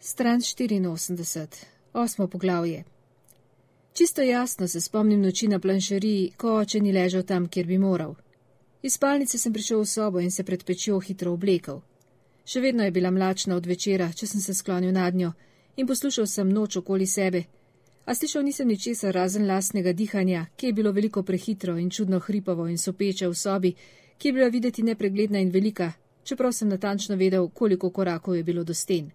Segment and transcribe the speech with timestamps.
[0.00, 1.46] Stran 84,
[1.92, 2.84] osmo poglavje.
[3.92, 8.14] Čisto jasno se spomnim noči na planšeriji, ko oče ni ležal tam, kjer bi moral.
[8.82, 11.80] Iz spalnice sem prišel v sobo in se pred pečjo hitro oblekel.
[12.44, 15.32] Še vedno je bila mlačna od večera, če sem se sklonil nad njo
[15.76, 17.42] in poslušal sem noč okoli sebe,
[18.06, 22.68] a slišal nisem ničesar razen lastnega dihanja, ki je bilo veliko prehitro in čudno hripavo
[22.68, 23.74] in sopeče v sobi,
[24.18, 25.92] ki je bila videti nepregledna in velika,
[26.24, 29.10] čeprav sem natančno vedel, koliko korakov je bilo do sten.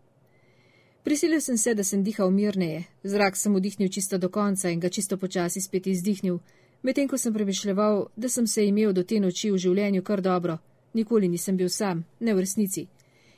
[1.03, 4.89] Prisilil sem se, da sem dihal mirneje, zrak sem vdihnil čisto do konca in ga
[4.89, 6.39] čisto počasi spet izdihnil,
[6.81, 10.57] medtem ko sem premišljal, da sem se imel do te noči v življenju kar dobro,
[10.93, 12.87] nikoli nisem bil sam, ne v resnici.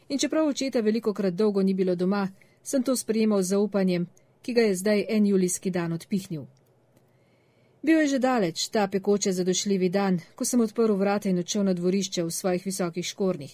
[0.09, 2.27] In čeprav očeta veliko krat dolgo ni bilo doma,
[2.63, 4.05] sem to sprejemal z zaupanjem,
[4.41, 6.45] ki ga je zdaj en julijski dan odpihnil.
[7.81, 11.73] Bil je že daleč, ta pekoče zadošljivi dan, ko sem odprl vrata in odšel na
[11.73, 13.53] dvorišče v svojih visokih škornjih.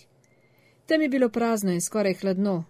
[0.85, 2.63] Tam je bilo prazno in skoraj hladno,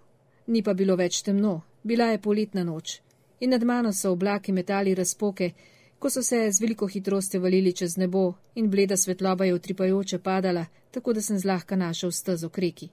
[0.48, 3.02] ni pa bilo več temno, bila je poletna noč
[3.42, 5.52] in nad mano so oblaki metali razpoke,
[6.00, 10.66] ko so se z veliko hitrostjo valili čez nebo in bleda svetloba je utripajoče padala,
[10.92, 12.90] tako da sem zlahka našel stezo k reki.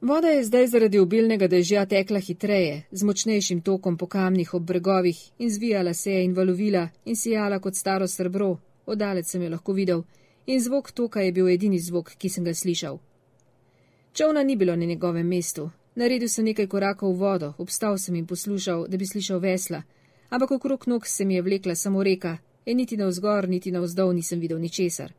[0.00, 5.18] Voda je zdaj zaradi obilnega dežja tekla hitreje, z močnejšim tokom po kamnih ob bregovih
[5.38, 9.72] in zvijala se je in valovila in sijala kot staro srebro, oddalec sem jo lahko
[9.72, 10.02] videl,
[10.46, 12.98] in zvok toka je bil edini zvok, ki sem ga slišal.
[14.12, 18.26] Čovna ni bilo na njegovem mestu, naredil sem nekaj korakov v vodo, obstal sem in
[18.26, 19.82] poslušal, da bi slišal vesla,
[20.30, 23.80] ampak okrog nog se mi je vlekla samo reka in niti na vzgor, niti na
[23.80, 25.12] vzdol nisem videl ničesar.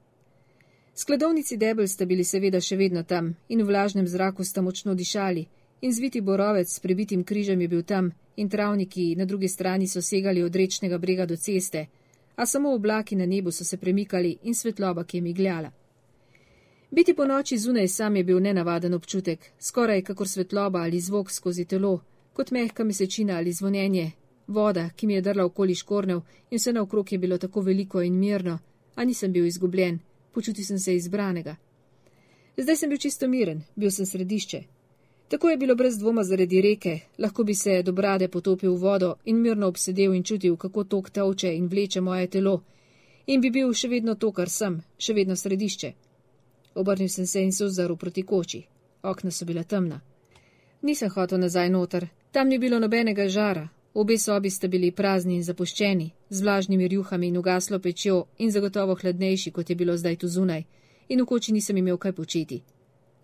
[0.95, 5.47] Skladovnici debel sta bili seveda še vedno tam in v vlažnem zraku sta močno dišali,
[5.81, 10.01] in zviti borovec s prebitim križem je bil tam, in travniki na drugi strani so
[10.01, 11.87] segali od rečnega brega do ceste,
[12.35, 15.71] a samo oblaki na nebu so se premikali in svetloba, ki je migljala.
[16.93, 21.65] Biti po noči zunaj sam je bil nenavaden občutek, skoraj kakor svetloba ali zvok skozi
[21.65, 21.99] telo,
[22.33, 24.11] kot mehka mesečina ali zvonjenje,
[24.47, 28.19] voda, ki mi je drla okoli škornev in vse naokrog je bilo tako veliko in
[28.19, 28.59] mirno,
[28.95, 29.99] a nisem bil izgubljen
[30.33, 31.55] počutil sem se izbranega.
[32.57, 34.63] Zdaj sem bil čisto miren, bil sem središče.
[35.29, 39.15] Tako je bilo brez dvoma zaradi reke, lahko bi se do brade potopil v vodo
[39.25, 42.61] in mirno obsedel in čutil, kako tok tavče in vleče moje telo,
[43.27, 45.93] in bi bil še vedno to, kar sem, še vedno središče.
[46.75, 48.63] Obrnil sem se in se ozrl proti koči.
[49.03, 50.01] Okna so bila temna.
[50.81, 55.43] Nisem hotel nazaj noter, tam ni bilo nobenega žara, Obe sobi sta bili prazni in
[55.43, 60.27] zapuščeni, z vlažnimi rjuhami in ugaslo pečjo in zagotovo hladnejši, kot je bilo zdaj tu
[60.27, 60.63] zunaj,
[61.09, 62.63] in v koči nisem imel kaj početi.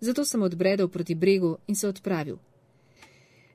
[0.00, 2.38] Zato sem odbredel proti bregu in se odpravil.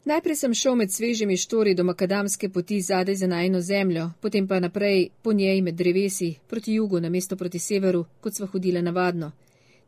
[0.06, 4.60] Najprej sem šel med svežimi štori do makadamske poti zadaj za najno zemljo, potem pa
[4.60, 9.32] naprej po njej med drevesi proti jugu na mesto proti severu, kot sva hodila navadno.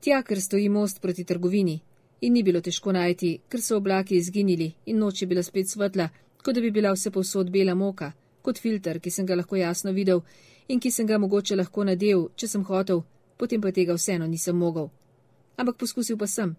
[0.01, 1.79] Tja, ker stoji most proti trgovini.
[2.21, 6.09] In ni bilo težko najti, ker so oblaki izginili in noč je bila spet svetla,
[6.43, 9.91] kot da bi bila vse povsod bela moka, kot filter, ki sem ga lahko jasno
[9.93, 10.23] videl
[10.67, 13.03] in ki sem ga mogoče lahko nadel, če sem hotel,
[13.37, 14.89] potem pa tega vseeno nisem mogel.
[15.57, 16.55] Ampak poskusil pa sem.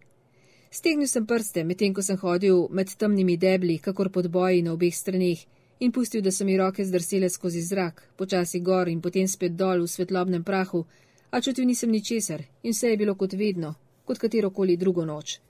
[0.71, 4.95] Stegnil sem prste, medtem ko sem hodil med temnimi debli, kakor pod boji na obeh
[4.95, 5.45] straneh,
[5.81, 9.85] in pustil, da so mi roke zdrsele skozi zrak, počasi gor in potem spet dol
[9.85, 10.85] v svetlobnem prahu,
[11.31, 13.75] a čutil nisem ničesar in vse je bilo kot vedno,
[14.05, 15.41] kot katerokoli drugo noč.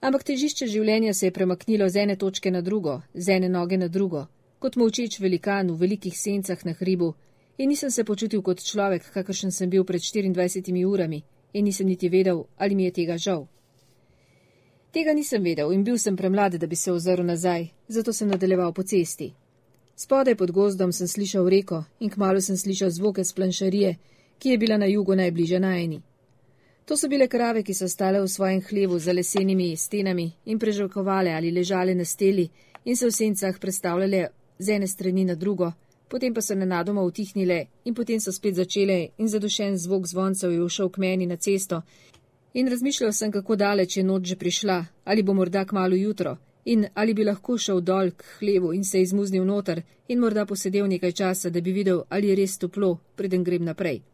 [0.00, 3.88] Ampak težišče življenja se je premaknilo z ene točke na drugo, z ene noge na
[3.88, 4.26] drugo,
[4.58, 7.14] kot močeč velikan v velikih sencah na hribu,
[7.58, 11.22] in nisem se počutil kot človek, kakršen sem bil pred 24 urami,
[11.52, 13.46] in nisem niti vedel, ali mi je tega žal.
[14.92, 18.72] Tega nisem vedel in bil sem premlad, da bi se ozrl nazaj, zato sem nadaljeval
[18.72, 19.32] po cesti.
[19.96, 23.96] Spodaj pod gozdom sem slišal reko in kmalo sem slišal zvoke splanšarije,
[24.44, 26.02] ki je bila na jugu najbliže najni.
[26.84, 31.32] To so bile krave, ki so stale v svojem hlevu za lesenimi stenami in prežakovale
[31.32, 32.50] ali ležale na steli
[32.84, 34.28] in se v sencah predstavljale
[34.58, 35.72] z ene strani na drugo,
[36.08, 40.62] potem pa so nenadoma utihnile in potem so spet začele in zadušen zvok zvoncev je
[40.62, 41.82] ušel k meni na cesto.
[42.54, 46.86] In razmišljal sem, kako daleč je noč že prišla, ali bo morda kmalo jutro in
[46.94, 51.12] ali bi lahko šel dol k hlevu in se izmuznil noter in morda posedel nekaj
[51.12, 54.13] časa, da bi videl, ali je res toplo, preden grem naprej.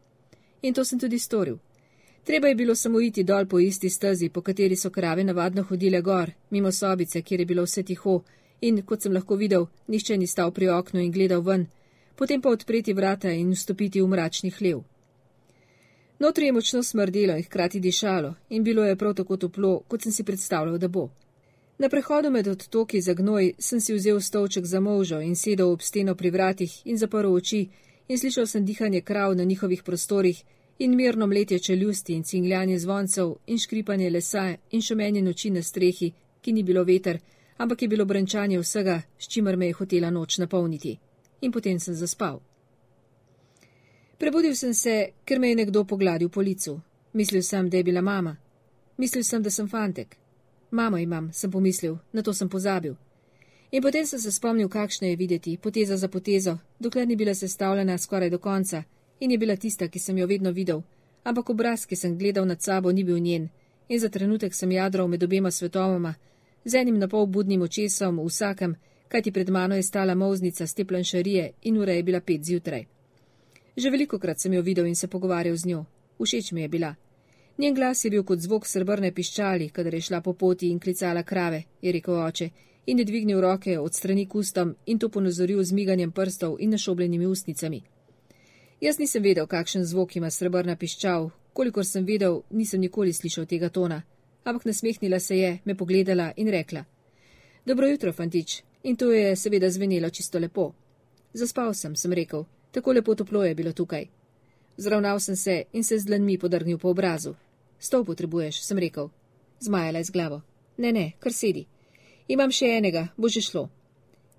[0.63, 1.59] In to sem tudi storil.
[2.25, 6.01] Treba je bilo samo iti dol po isti stezi, po kateri so krave navadno hodile
[6.03, 8.23] gor, mimo sobice, kjer je bilo vse tiho
[8.61, 11.67] in, kot sem lahko videl, nišče ni stal pri oknu in gledal ven,
[12.17, 14.83] potem pa odpreti vrata in vstopiti v mračni hlev.
[16.21, 20.13] Notri je močno smrdelo in hkrati dišalo in bilo je prav tako toplo, kot sem
[20.13, 21.09] si predstavljal, da bo.
[21.79, 25.81] Na prehodu med odtoki za gnoj sem si vzel stolček za možo in sedel ob
[25.83, 27.69] steno pri vratih in zaprl oči
[28.11, 30.43] in slišal sem dihanje krav na njihovih prostorih,
[30.79, 36.13] in mirno mletje čeljusti in cingljanje zvoncev in škripanje lesa in šumenje noči na strehi,
[36.41, 37.19] ki ni bilo veter,
[37.57, 40.99] ampak je bilo brenčanje vsega, s čimer me je hotela noč napolniti.
[41.41, 42.41] In potem sem zaspal.
[44.19, 46.81] Prebudil sem se, ker me je nekdo pogladil po licu.
[47.13, 48.37] Mislil sem, da je bila mama.
[48.97, 50.17] Mislil sem, da sem fantek.
[50.71, 52.95] Mamo imam, sem pomislil, na to sem pozabil.
[53.73, 57.99] In potem sem se spomnil, kakšno je videti, poteza za potezo, dokler ni bila sestavljena
[57.99, 58.83] skoraj do konca
[59.21, 60.83] in je bila tista, ki sem jo vedno videl,
[61.23, 63.49] ampak obraz, ki sem gledal nad sabo, ni bil njen
[63.91, 66.15] in za trenutek sem jadral med obema svetovoma,
[66.65, 68.77] z enim napol budnim očesom v vsakem,
[69.09, 72.85] kajti pred mano je stala moznica z te planšarije in ura je bila pet zjutraj.
[73.77, 75.85] Že veliko krat sem jo videl in se pogovarjal z njo.
[76.19, 76.95] Všeč mi je bila.
[77.59, 81.23] Njen glas je bil kot zvok srbrne piščali, kadar je šla po poti in klicala
[81.23, 82.51] krave, je rekel oče,
[82.91, 87.27] in je dvignil roke od strani kustom in to ponazoril z miganjem prstov in našobljenimi
[87.27, 87.83] ustnicami.
[88.81, 93.69] Jaz nisem vedel, kakšen zvok ima srebrna piščal, kolikor sem vedel, nisem nikoli slišal tega
[93.69, 94.03] tona,
[94.45, 96.85] ampak nasmehnila se je, me pogledala in rekla:
[97.67, 100.73] Dobro jutro, fantič, in to je seveda zvenelo čisto lepo.
[101.33, 104.07] Zaspal sem, sem rekel, tako lepo toplo je bilo tukaj.
[104.77, 107.35] Zravnal sem se in se z dlanmi podrgnil po obrazu.
[107.79, 109.11] Stol potrebuješ, sem rekel.
[109.61, 110.43] Zmajala je z glavo.
[110.79, 111.67] Ne, ne, kar sedi.
[112.31, 113.65] Imam še enega, bo že šlo.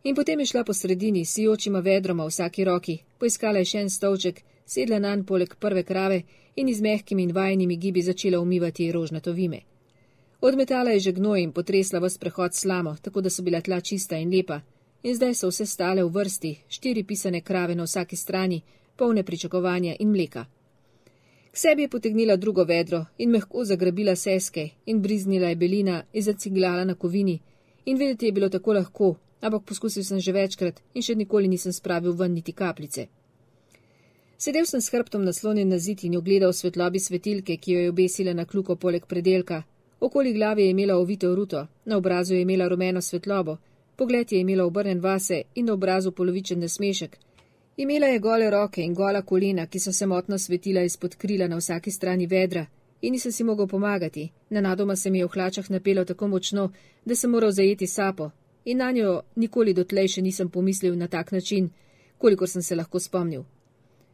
[0.08, 3.82] In potem je šla po sredini, si očima vedroma v vsaki roki, poiskala je še
[3.84, 6.22] en stolček, sedla na nj poleg prve krave
[6.56, 9.60] in iz mehkimi in vajnimi gibi začela umivati rožnato vime.
[10.42, 14.16] Odmetala je že gnoj in potresla v sprehod slamo, tako da so bila tla čista
[14.16, 14.62] in lepa,
[15.04, 18.64] in zdaj so vse stale v vrsti, štiri pisane krave na vsaki strani,
[18.96, 20.46] polne pričakovanja in mleka.
[21.52, 26.24] K sebi je potegnila drugo vedro in mehko zagrabila seske in briznila je belina in
[26.24, 27.40] zaciglala na kovini,
[27.86, 31.74] in vedeti je bilo tako lahko, ampak poskusil sem že večkrat in še nikoli nisem
[31.74, 33.08] spravil ven niti kapljice.
[34.38, 38.34] Sedel sem s hrbtom naslonjen na zid in ogledal svetlobi svetilke, ki jo je obesila
[38.34, 39.64] na kluko poleg predelka.
[40.00, 43.58] Okoli glave je imela ovito ruto, na obrazu je imela rumeno svetlobo,
[43.96, 47.18] pogled je imela obrnen vase in na obrazu polovičen nasmešek.
[47.78, 51.58] Imela je gole roke in gola kolena, ki so se motno svetila izpod krila na
[51.58, 52.66] vsaki strani vedra,
[53.02, 54.30] in nisem si mogel pomagati.
[54.50, 56.72] Nenadoma se mi je v hlačah napelo tako močno,
[57.06, 58.32] da sem moral zajeti sapo,
[58.66, 61.70] in na njo nikoli dotlej še nisem pomislil na tak način,
[62.18, 63.44] kolikor sem se lahko spomnil.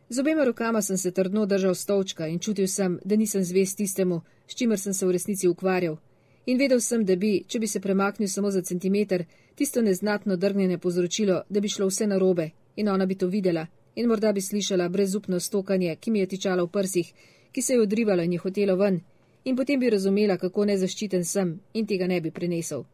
[0.10, 4.22] Z obema rokama sem se trdno držal stolčka in čutil sem, da nisem zvest tistemu,
[4.48, 5.98] s čimer sem se v resnici ukvarjal.
[6.46, 9.26] In vedel sem, da bi, če bi se premaknil samo za centimeter,
[9.56, 13.68] tisto neznatno drgnjenje povzročilo, da bi šlo vse narobe in ona bi to videla
[13.98, 17.14] in morda bi slišala brezupno stokanje, ki mi je tičalo v prsih,
[17.52, 19.02] ki se je odrivalo in je hotelo ven,
[19.44, 22.86] in potem bi razumela, kako nezaščiten sem in tega ne bi prenesel.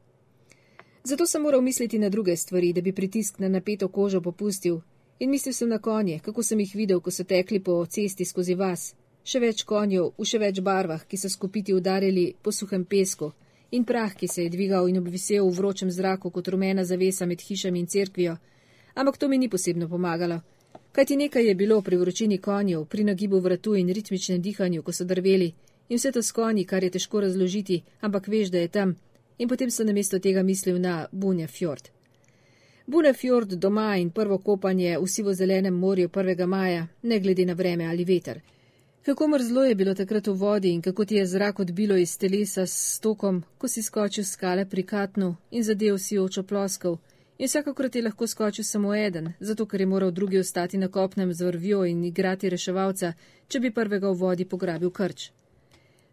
[1.04, 4.82] Zato sem moral misliti na druge stvari, da bi pritisk na napeto kožo popustil
[5.20, 8.56] In mislil sem na konje, kako sem jih videl, ko so tekli po cesti skozi
[8.60, 8.94] vas.
[9.24, 13.30] Še več konjev, v še več barvah, ki so skupiti udarili po suhem pesku,
[13.72, 17.40] in prah, ki se je dvigal in obvisel v vročem zraku kot rumena zavesa med
[17.40, 18.36] hišami in cerkvijo.
[18.96, 20.42] Ampak to mi ni posebno pomagalo.
[20.92, 25.04] Kajti nekaj je bilo pri vročini konjev, pri nagibu vratu in ritmičnem dihanju, ko so
[25.04, 25.54] drveli,
[25.90, 28.96] in vse to s konji, kar je težko razložiti, ampak veš, da je tam.
[29.38, 31.90] In potem sem namesto tega mislil na Bunja Fjord.
[32.86, 36.46] Bunefjord doma in prvo kopanje v sivo-zelenem morju 1.
[36.46, 38.42] maja, ne glede na vreme ali veter.
[39.04, 42.66] Kako mrzlo je bilo takrat v vodi in kako ti je zrak odbilo iz telesa
[42.66, 46.98] s stokom, ko si skočil skale pri katnu in zadev si očo ploskov.
[47.38, 51.34] In vsakokrat je lahko skočil samo eden, zato ker je moral drugi ostati na kopnem
[51.34, 53.14] z vrvjo in igrati reševalca,
[53.48, 55.32] če bi prvega v vodi pograbil krč.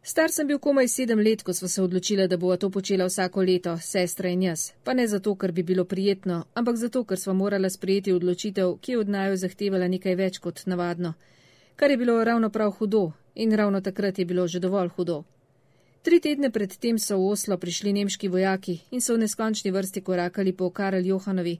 [0.02, 3.42] Star sem bil komaj sedem let, ko smo se odločili, da bova to počela vsako
[3.42, 4.70] leto, sestra in jaz.
[4.84, 8.92] Pa ne zato, ker bi bilo prijetno, ampak zato, ker smo morala sprejeti odločitev, ki
[8.92, 11.12] je od naju zahtevala nekaj več kot navadno.
[11.76, 15.24] Kar je bilo ravno prav hudo in ravno takrat je bilo že dovolj hudo.
[16.02, 20.00] Tri tedne pred tem so v Oslo prišli nemški vojaki in so v neskončni vrsti
[20.00, 21.58] korakali po Karel Johanovi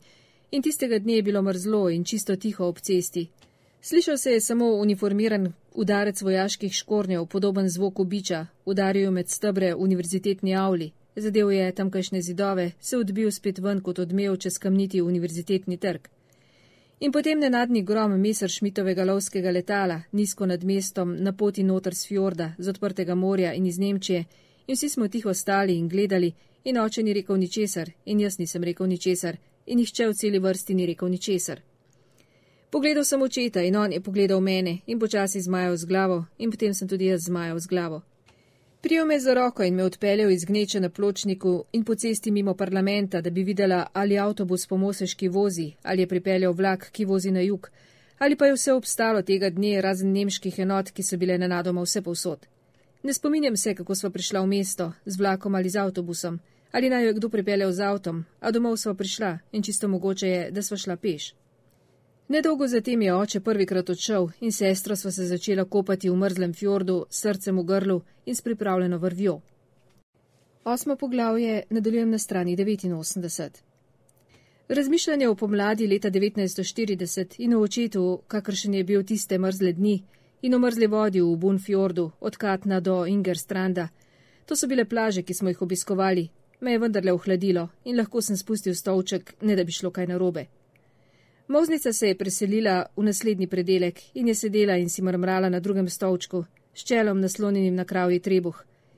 [0.51, 3.29] in tistega dne je bilo mrzlo in čisto tiho ob cesti.
[3.83, 10.57] Slišal se je samo uniformiran udarec vojaških škornjev, podoben zvoku biča, udaril med stebre univerzitetni
[10.57, 16.09] avli, zadev je tamkajšnje zidove, se odbil spet ven kot odmev čez kamniti univerzitetni trg.
[17.02, 22.50] In potem nenadni grom Messerschmittovega lovskega letala, nizko nad mestom, na poti noter z fjorda,
[22.59, 24.25] z odprtega morja in iz Nemčije,
[24.66, 26.33] in vsi smo tiho stali in gledali,
[26.64, 30.75] in oče ni rekel ničesar, in jaz nisem rekel ničesar, in nihče v celi vrsti
[30.75, 31.62] ni rekel ničesar.
[32.71, 36.75] Pogledal sem očeta in on je pogledal mene in počasi zmajal z glavo in potem
[36.75, 38.02] sem tudi jaz zmajal z glavo.
[38.81, 42.55] Prijel me za roko in me odpeljal iz gneče na pločniku in po cesti mimo
[42.55, 47.31] parlamenta, da bi videla, ali avtobus po Moseški vozi, ali je pripeljal vlak, ki vozi
[47.31, 47.71] na jug,
[48.19, 52.03] ali pa je vse obstalo tega dne razen nemških enot, ki so bile nenadoma vse
[52.03, 52.47] povsod.
[53.03, 56.41] Ne spominjam se, kako smo prišla v mesto, z vlakom ali z avtobusom,
[56.73, 60.51] Ali naj jo kdo pripeljal z avtom, a domov sva prišla in čisto mogoče je,
[60.51, 61.35] da sva šla peš.
[62.31, 67.07] Nedolgo zatem je oče prvikrat odšel in sestra sva se začela kopati v mrzlem fjordu,
[67.11, 67.97] srcem v grlu
[68.27, 69.41] in s pripravljeno vrvjo.
[70.65, 73.51] Osmo poglavje nadaljujem na strani 89.
[74.69, 80.03] Razmišljanje o pomladi leta 1940 in o očetu, kakršen je bil tiste mrzle dni,
[80.43, 83.89] in o mrzli vodi v Bunfjordu, od Katna do Ingerstranda,
[84.47, 86.29] to so bile plaže, ki smo jih obiskovali,
[86.61, 90.47] me je vendarle ohladilo in lahko sem spustil stolček, ne da bi šlo kaj narobe.
[91.50, 95.88] Moznica se je preselila v naslednji predelek in je sedela in si mrmrala na drugem
[95.88, 98.54] stolčku, s čelom naslonjenim na kravji trebuh,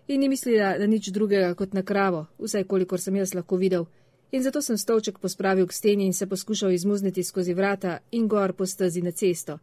[0.09, 3.87] in ni mislila na nič drugega kot na kravo, vsaj kolikor sem jaz lahko videl,
[4.33, 8.53] in zato sem stolček pospravil k steni in se poskušal izmuzniti skozi vrata in gor
[8.53, 9.59] po stezi na cesto.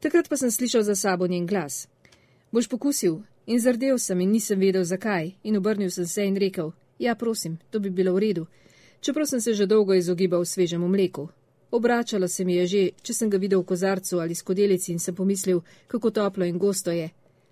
[0.00, 1.88] Takrat pa sem slišal za sabo njen glas.
[2.52, 3.20] Boš pokusil?
[3.46, 7.58] In zardel sem in nisem vedel zakaj, in obrnil sem se in rekel: Ja, prosim,
[7.70, 8.46] to bi bilo v redu,
[9.00, 11.28] čeprav sem se že dolgo izogibal svežemu mleku.
[11.72, 15.14] Obračalo se mi je že, če sem ga videl v kozarcu ali skodelici in sem
[15.14, 17.08] pomislil, kako toplo in gosto je.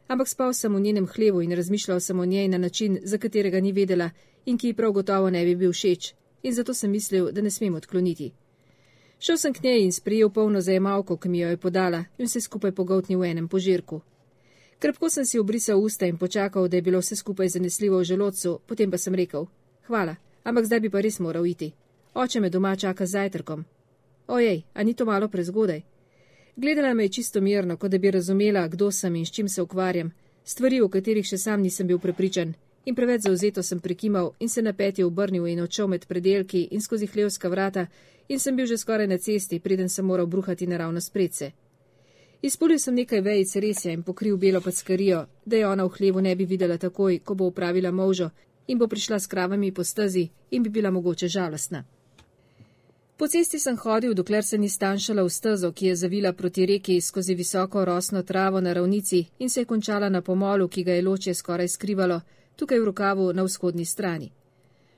[0.09, 3.61] Ampak spal sem v njenem hlevu in razmišljal sem o njej na način, za katerega
[3.61, 4.11] ni vedela
[4.47, 6.13] in ki ji prav gotovo ne bi bil všeč,
[6.43, 8.33] in zato sem mislil, da ne smem odkloniti.
[9.19, 12.41] Šel sem k njej in sprijel polno zajemalko, ki mi jo je podala, in se
[12.41, 14.01] skupaj pogotnil v enem požirku.
[14.79, 18.61] Krpko sem si obrisal usta in počakal, da je bilo vse skupaj zanesljivo v želodcu,
[18.67, 19.47] potem pa sem rekel:
[19.87, 21.73] Hvala, ampak zdaj bi pa res moral iti.
[22.15, 23.65] Oče me doma čaka z zajtrkom.
[24.31, 25.83] Ojej, a ni to malo prezgodaj?
[26.57, 29.63] Gledala me je čisto mirno, kot da bi razumela, kdo sem in s čim se
[29.63, 30.13] ukvarjam,
[30.45, 34.63] stvari, o katerih še sam nisem bil prepričan, in preveč zauzeto sem prikimal in se
[34.63, 37.87] na peti obrnil in odšel med predelki in skozi hlevska vrata,
[38.29, 41.51] in sem bil že skoraj na cesti, preden sem moral bruhati naravno spredse.
[42.43, 46.37] Izpulil sem nekaj vejic resja in pokril belo packarijo, da je ona v hlevu ne
[46.37, 48.31] bi videla takoj, ko bo upravila možo
[48.67, 51.85] in bo prišla s kravami po stezi in bi bila mogoče žalostna.
[53.21, 57.01] Po cesti sem hodil, dokler se ni stanjšala v stezo, ki je zavila proti reki
[57.01, 61.03] skozi visoko rosno travo na ravnici in se je končala na pomolu, ki ga je
[61.03, 62.21] loče skoraj skrivalo,
[62.57, 64.31] tukaj v rokavu na vzhodni strani.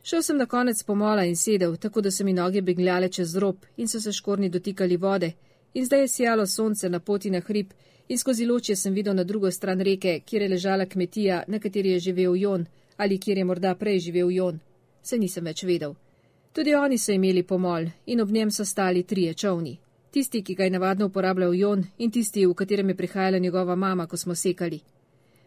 [0.03, 3.67] Šel sem na konec pomola in sedel, tako da so mi noge begljale čez rob
[3.77, 5.33] in so se škorni dotikali vode,
[5.75, 7.73] in zdaj je sijalo sonce na poti na hrib,
[8.09, 11.91] in skozi ločje sem videl na drugo stran reke, kjer je ležala kmetija, na kateri
[11.91, 14.61] je živel Jon, ali kjer je morda prej živel Jon.
[15.03, 15.95] Se nisem več vedel.
[16.53, 19.79] Tudi oni so imeli pomol in ob njem so stali trije čovni.
[20.11, 24.07] Tisti, ki ga je navadno uporabljal Jon, in tisti, v katerem je prihajala njegova mama,
[24.07, 24.81] ko smo sekali.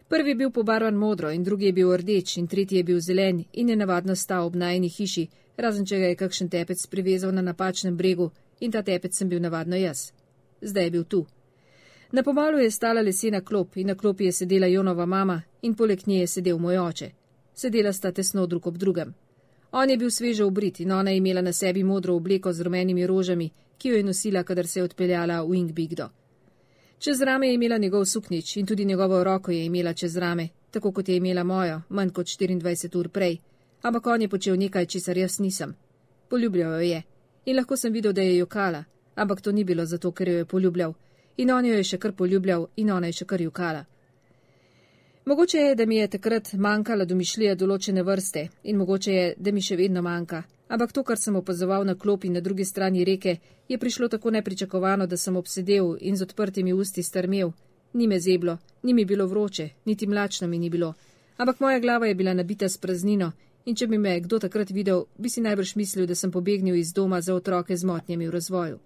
[0.08, 3.44] Prvi je bil pobarvan modro in drugi je bil rdeč in tretji je bil zelen
[3.52, 7.42] in je navadno stal ob najni hiši, razen če ga je kakšen tepec privezal na
[7.42, 10.10] napačnem bregu in ta tepec sem bil navadno jaz
[10.60, 11.26] zdaj je bil tu.
[12.12, 16.06] Na pomalu je stala lesena klop in na klopi je sedela Jonova mama in poleg
[16.06, 17.10] nje je sedel moj oče.
[17.54, 19.14] Sedela sta tesno drug ob drugem.
[19.78, 23.06] On je bil sveže obrit in ona je imela na sebi modro obleko z rumenimi
[23.06, 26.08] rožami, ki jo je nosila, kadar se je odpeljala v Ingbigdo.
[26.98, 30.92] Čez rame je imela njegov suknič in tudi njegovo roko je imela čez rame, tako
[30.92, 33.36] kot je imela mojo, manj kot 24 ur prej,
[33.82, 35.74] ampak on je počel nekaj, česar jaz nisem.
[36.28, 37.02] Poljubljal jo je
[37.44, 40.44] in lahko sem videl, da je jokala, ampak to ni bilo zato, ker jo je
[40.44, 40.94] poljubljal
[41.36, 43.84] in on jo je še kar poljubljal in ona je še kar jukala.
[45.26, 49.62] Mogoče je, da mi je takrat manjkala domišljija določene vrste in mogoče je, da mi
[49.68, 53.34] še vedno manjka, ampak to, kar sem opazoval na klopi na drugi strani reke,
[53.68, 57.50] je prišlo tako nepričakovano, da sem obsedel in z odprtimi usti strmel.
[57.98, 60.94] Ni me zeblo, ni mi bilo vroče, niti mlačno mi ni bilo,
[61.36, 63.32] ampak moja glava je bila nabita s praznino
[63.64, 66.94] in če bi me kdo takrat videl, bi si najbrž mislil, da sem pobegnil iz
[66.94, 68.78] doma za otroke z motnjami v razvoju.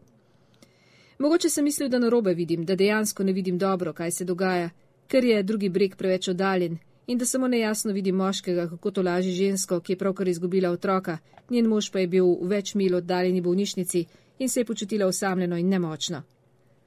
[1.18, 4.70] Mogoče sem mislil, da narobe vidim, da dejansko ne vidim dobro, kaj se dogaja,
[5.10, 9.30] ker je drugi breg preveč oddaljen in da samo nejasno vidim moškega, kako to laži
[9.30, 11.18] žensko, ki je pravkar izgubila otroka,
[11.50, 14.04] njen mož pa je bil v več mil oddaljeni bolnišnici
[14.38, 16.22] in se je počutila osamljeno in nemočno.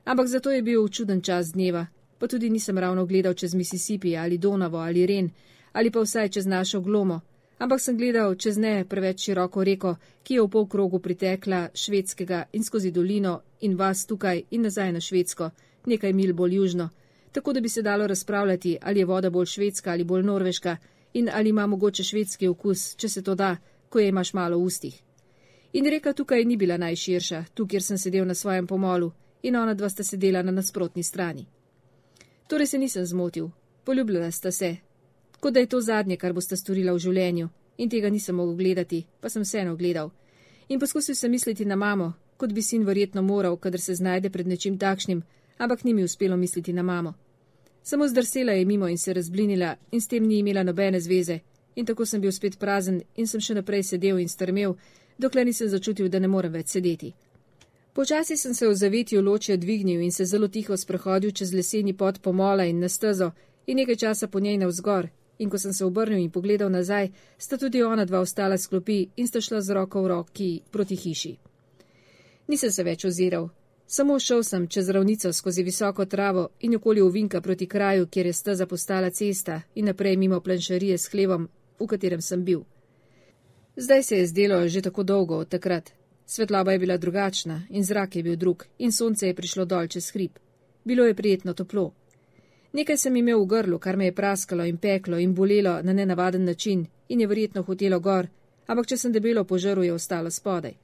[0.05, 1.85] Ampak zato je bil čuden čas dneva,
[2.19, 5.29] pa tudi nisem ravno gledal čez Mississippi ali Donavo ali Ren
[5.73, 7.19] ali pa vsaj čez našo glomo,
[7.57, 12.43] ampak sem gledal čez ne preveč široko reko, ki je v pol krogu pritekla švedskega
[12.53, 15.49] in skozi dolino in vas tukaj in nazaj na švedsko,
[15.85, 16.89] nekaj mil bolj južno,
[17.33, 20.77] tako da bi se dalo razpravljati, ali je voda bolj švedska ali bolj norveška
[21.13, 23.57] in ali ima mogoče švedski okus, če se to da,
[23.89, 25.01] ko je imaš malo v ustih.
[25.73, 29.11] In reka tukaj ni bila najširša, tu, kjer sem sedel na svojem pomolu,
[29.43, 31.45] in ona dva sta sedela na nasprotni strani.
[32.47, 33.49] Torej se nisem zmotil,
[33.83, 34.75] poljubljala sta se,
[35.39, 39.05] kot da je to zadnje, kar boste storila v življenju, in tega nisem mogel gledati,
[39.21, 40.11] pa sem vseeno gledal.
[40.69, 44.47] In poskusil sem misliti na mamo, kot bi sin verjetno moral, kadar se znajde pred
[44.47, 45.23] nečim takšnim,
[45.57, 47.13] ampak ni mi uspelo misliti na mamo.
[47.83, 51.39] Samo zdrsela je mimo in se razblinila in s tem ni imela nobene zveze,
[51.75, 54.75] in tako sem bil spet prazen in sem še naprej sedel in strmel,
[55.17, 57.13] dokler nisem začutil, da ne morem več sedeti.
[57.93, 62.21] Počasi sem se v zavetju ločja dvignil in se zelo tiho sprehodil čez leseni pot
[62.21, 63.31] pomola in na stezo
[63.67, 65.09] in nekaj časa po njej navzgor,
[65.39, 69.27] in ko sem se obrnil in pogledal nazaj, sta tudi ona dva ostala sklopi in
[69.27, 71.35] sta šla z roko v roki proti hiši.
[72.47, 73.49] Nisem se več oziral,
[73.93, 78.33] samo šel sem čez ravnico skozi visoko travo in okoli ovinka proti kraju, kjer je
[78.33, 82.63] steza postala cesta in naprej mimo planšarije s hlevom, v katerem sem bil.
[83.75, 85.91] Zdaj se je zdelo že tako dolgo od takrat,
[86.25, 90.11] Svetloba je bila drugačna in zrak je bil drug in sonce je prišlo dol čez
[90.11, 90.31] hrib.
[90.83, 91.91] Bilo je prijetno toplo.
[92.73, 96.45] Nekaj sem imel v grlu, kar me je praskalo in peklo in bolelo na nenavaden
[96.45, 98.27] način in je verjetno hotelo gor,
[98.67, 100.82] ampak če sem debelo požrl, je ostalo spodaj.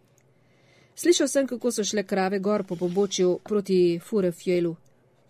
[0.99, 4.73] Slišal sem, kako so šle krave gor po pobočju proti Furefjelu,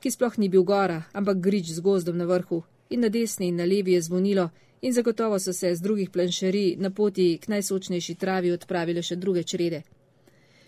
[0.01, 3.61] ki sploh ni bil gora, ampak grič z gozdom na vrhu in na desni in
[3.61, 4.47] na levi je zvonilo
[4.81, 9.43] in zagotovo so se z drugih planšeri na poti k najsočnejši travi odpravile še druge
[9.43, 9.83] črede.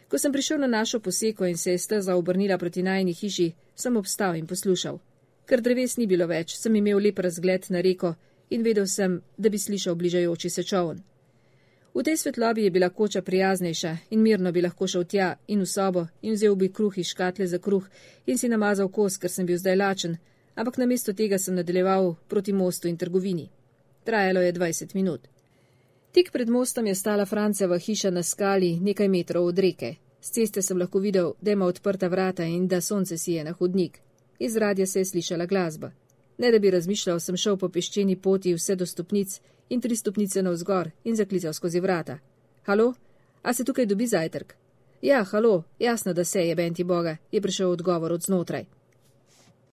[0.07, 3.97] Ko sem prišel na našo poseko in se je steza obrnila proti najni hiši, sem
[3.97, 4.99] obstal in poslušal.
[5.49, 8.13] Ker dreves ni bilo več, sem imel lep razgled na reko
[8.49, 11.01] in vedel sem, da bi slišal bližajoči se čovn.
[11.93, 15.65] V tej svetlobi je bila koča prijaznejša in mirno bi lahko šel tja in v
[15.65, 17.87] sobo in vzel bi kruh iz škatle za kruh
[18.25, 20.17] in si namazal kos, ker sem bil zdaj lačen,
[20.55, 23.49] ampak namesto tega sem nadaljeval proti mostu in trgovini.
[24.03, 25.27] Trajalo je 20 minut.
[26.11, 29.95] Tik pred mostom je stala Franceva hiša na skali nekaj metrov od reke.
[30.21, 33.99] Z ceste sem lahko videl, da ima odprta vrata in da sonce sije na hodnik.
[34.39, 35.91] Iz radja se je slišala glasba.
[36.41, 39.35] Ne da bi razmišljal, sem šel po peščeni poti vse do stopnic
[39.69, 42.15] in tri stopnice navzgor in zaklical skozi vrata.
[42.65, 42.93] Halo,
[43.41, 44.55] a se tukaj dobi zajtrk?
[45.01, 48.65] Ja, halo, jasno, da se je, benti Boga, je prišel odgovor od znotraj.